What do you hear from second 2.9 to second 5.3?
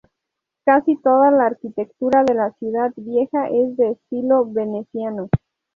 vieja es de estilo veneciano.